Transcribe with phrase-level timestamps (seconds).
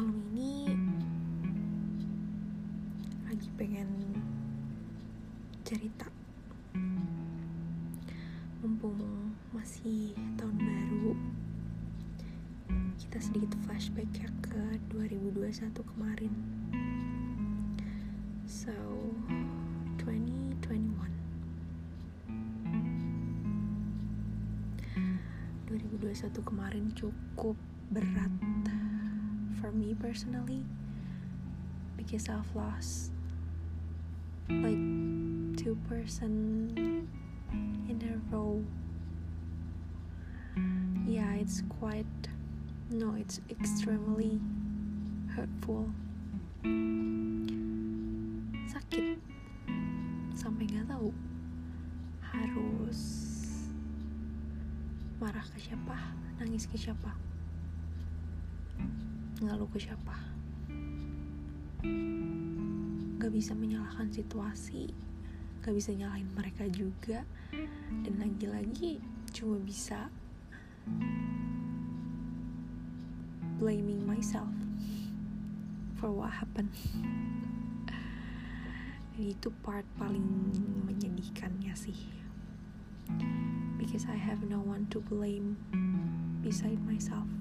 [0.00, 0.64] malam ini
[3.28, 4.16] lagi pengen
[5.60, 6.08] cerita.
[8.64, 8.96] Mumpung
[9.52, 11.12] masih tahun baru
[12.96, 16.32] kita sedikit flashback ya ke 2021 kemarin.
[18.48, 18.72] So
[20.00, 20.80] 2021
[25.68, 27.52] 2021 kemarin cukup
[27.92, 28.32] berat
[29.60, 30.64] for me personally
[31.96, 33.12] because I've lost
[34.48, 34.80] like
[35.56, 37.06] two person
[37.88, 38.64] in a row.
[41.06, 42.06] Yeah it's quite
[42.90, 44.40] no it's extremely
[45.36, 45.92] hurtful.
[48.72, 49.20] Sakit.
[50.32, 51.12] Sampai nggak tahu
[52.24, 53.00] harus
[55.20, 57.12] marah ke siapa nangis ke siapa
[59.40, 60.16] ngeluh ke siapa.
[63.16, 64.92] Gak bisa menyalahkan situasi.
[65.64, 67.24] Gak bisa nyalahin mereka juga.
[68.04, 69.00] Dan lagi-lagi
[69.32, 70.12] cuma bisa
[73.56, 74.52] blaming myself
[75.96, 76.72] for what happened.
[79.16, 80.24] Dan itu part paling
[80.84, 81.96] menyedihkannya sih.
[83.80, 85.56] Because I have no one to blame
[86.44, 87.39] beside myself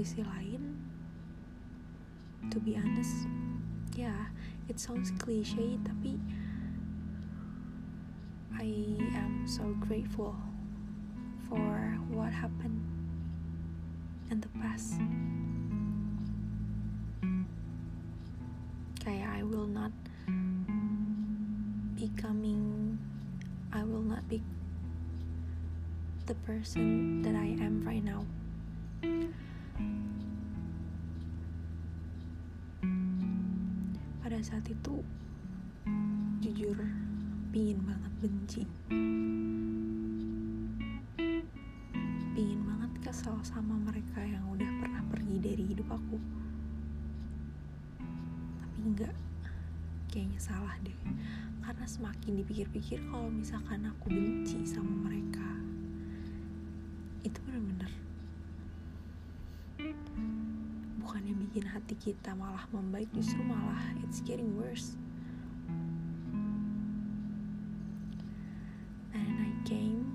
[0.00, 0.80] sisi lain
[2.48, 3.28] to be honest
[3.92, 4.32] yeah
[4.64, 6.16] it sounds cliche tapi
[8.56, 10.36] I am so grateful
[11.48, 12.80] for what happened
[14.28, 15.00] in the past.
[19.00, 19.96] Kayak I will not
[21.96, 23.00] becoming
[23.72, 24.44] I will not be
[26.28, 28.28] the person that I am right now
[34.30, 35.02] pada saat itu
[36.38, 36.78] jujur
[37.50, 38.62] pingin banget benci.
[42.32, 46.16] Pingin banget kesel sama mereka yang udah pernah pergi dari hidup aku.
[48.62, 49.16] Tapi enggak.
[50.08, 50.96] Kayaknya salah deh.
[51.60, 55.50] Karena semakin dipikir-pikir kalau misalkan aku benci sama mereka
[57.20, 57.92] itu bener-bener
[61.10, 64.94] bukannya bikin hati kita malah membaik justru malah it's getting worse.
[69.10, 70.06] And I came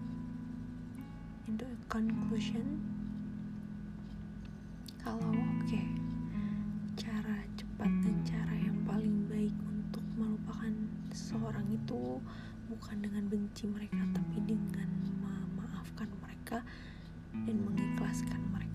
[1.51, 2.79] into a conclusion
[5.03, 5.83] kalau oke okay,
[6.95, 10.72] cara cepat dan cara yang paling baik untuk melupakan
[11.12, 12.23] seseorang itu
[12.72, 14.88] bukan dengan benci mereka tapi dengan
[15.59, 16.63] memaafkan mereka
[17.44, 18.66] dan mengikhlaskan mereka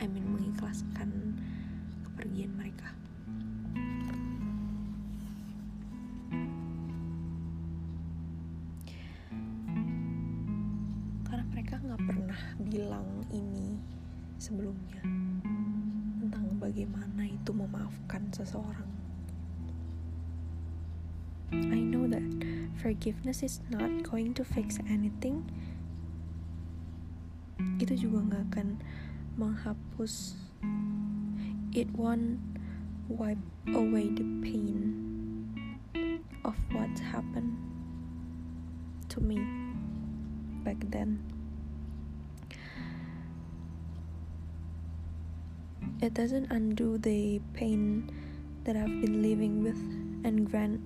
[0.00, 1.38] I mean mengikhlaskan
[2.06, 2.90] kepergian mereka.
[11.26, 13.78] Karena mereka nggak pernah bilang ini
[14.40, 15.04] sebelumnya
[16.20, 18.90] tentang bagaimana itu memaafkan seseorang.
[21.50, 22.22] I know that
[22.78, 25.42] forgiveness is not going to fix anything.
[27.82, 28.68] Itu juga nggak akan
[29.40, 30.36] menghapus.
[31.72, 32.36] It won't
[33.08, 33.40] wipe
[33.72, 34.92] away the pain
[36.44, 37.56] of what happened
[39.08, 39.40] to me
[40.60, 41.24] back then.
[46.04, 48.12] It doesn't undo the pain
[48.64, 49.80] that I've been living with
[50.28, 50.84] and grant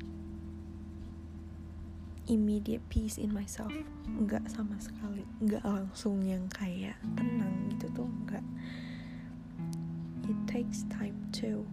[2.29, 3.73] immediate peace in myself.
[4.09, 5.25] Nggak sama sekali.
[5.45, 8.45] Nggak langsung yang kayak tenang gitu tuh nggak.
[10.25, 11.69] It takes time too.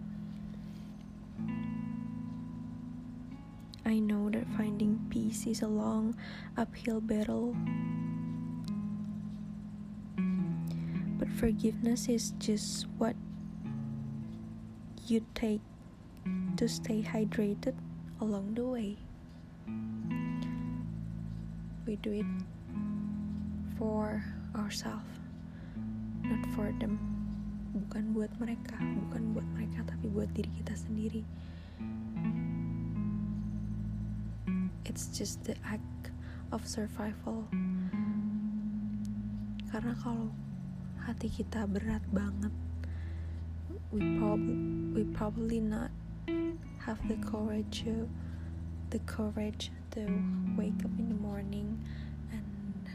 [3.82, 6.14] I know that finding peace is a long
[6.56, 7.56] uphill battle.
[11.18, 13.16] But forgiveness is just what
[15.08, 15.64] you take
[16.56, 17.74] to stay hydrated
[18.20, 19.02] along the way
[21.86, 22.30] we do it
[23.78, 24.24] for
[24.54, 25.22] ourselves
[26.32, 26.96] not for them.
[27.72, 31.22] Bukan buat mereka bukan buat mereka tapi buat diri kita sendiri.
[34.88, 36.12] It's just the act
[36.52, 37.48] of survival.
[39.72, 40.32] Karena kalau
[41.00, 42.52] hati kita berat banget
[43.90, 44.56] we probably
[44.94, 45.90] we probably not
[46.84, 48.06] have the courage to
[48.94, 50.08] the courage to
[50.56, 51.78] wake up in the morning
[52.32, 52.88] and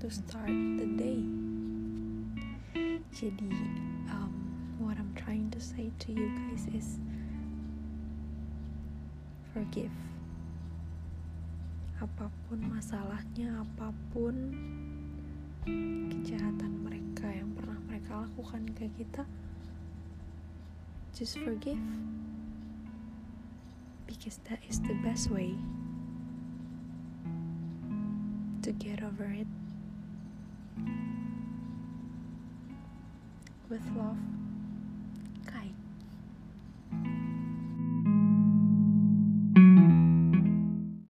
[0.00, 1.20] to start the day.
[3.12, 3.52] Jadi
[4.08, 4.32] um,
[4.80, 6.96] what I'm trying to say to you guys is
[9.52, 9.92] forgive.
[12.00, 14.56] Apa pun masalahnya apa pun
[16.08, 19.28] kejahatan mereka yang pernah mereka lakukan ke kita
[21.12, 21.80] just forgive
[24.06, 25.54] because that is the best way
[28.62, 29.46] to get over it.
[33.68, 34.43] With love